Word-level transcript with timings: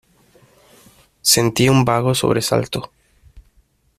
sentí 1.21 1.69
un 1.69 1.85
vago 1.85 2.15
sobresalto. 2.15 2.91